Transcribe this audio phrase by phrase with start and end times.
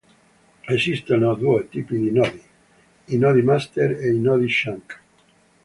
[0.67, 2.41] Esistono due tipi di nodi:
[3.09, 4.99] i nodi Master e i nodi Chunk.